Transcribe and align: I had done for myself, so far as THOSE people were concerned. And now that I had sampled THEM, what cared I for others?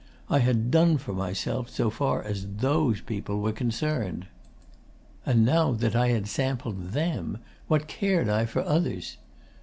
I 0.31 0.39
had 0.39 0.71
done 0.71 0.97
for 0.97 1.13
myself, 1.13 1.69
so 1.69 1.91
far 1.91 2.23
as 2.23 2.47
THOSE 2.57 3.01
people 3.01 3.39
were 3.39 3.51
concerned. 3.51 4.25
And 5.27 5.45
now 5.45 5.73
that 5.73 5.95
I 5.95 6.07
had 6.07 6.27
sampled 6.27 6.93
THEM, 6.93 7.37
what 7.67 7.85
cared 7.87 8.27
I 8.27 8.47
for 8.47 8.63
others? 8.65 9.17